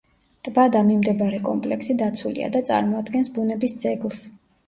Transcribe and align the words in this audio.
ტბა 0.45 0.61
და 0.75 0.79
მიმდებარე 0.85 1.41
კომპლექსი 1.49 1.97
დაცულია 2.01 2.49
და 2.57 2.63
წარმოადგენს 2.71 3.31
ბუნების 3.37 3.77
ძეგლს. 3.85 4.27